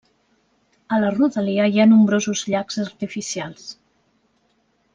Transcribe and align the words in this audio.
A 0.95 0.97
la 1.03 1.11
rodalia 1.17 1.67
hi 1.75 1.83
ha 1.83 1.87
nombrosos 1.91 2.43
llacs 2.55 2.81
artificials. 2.87 3.69